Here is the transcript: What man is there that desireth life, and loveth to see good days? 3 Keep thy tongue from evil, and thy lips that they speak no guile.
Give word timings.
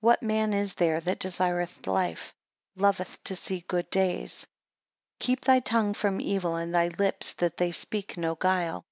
What 0.00 0.24
man 0.24 0.54
is 0.54 0.74
there 0.74 0.98
that 1.02 1.20
desireth 1.20 1.86
life, 1.86 2.34
and 2.74 2.82
loveth 2.82 3.22
to 3.22 3.36
see 3.36 3.60
good 3.68 3.88
days? 3.90 4.40
3 4.40 4.46
Keep 5.20 5.40
thy 5.42 5.60
tongue 5.60 5.94
from 5.94 6.20
evil, 6.20 6.56
and 6.56 6.74
thy 6.74 6.88
lips 6.88 7.34
that 7.34 7.58
they 7.58 7.70
speak 7.70 8.16
no 8.16 8.34
guile. 8.34 8.82